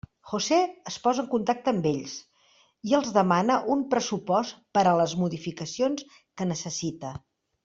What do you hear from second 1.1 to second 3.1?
en contacte amb ells, i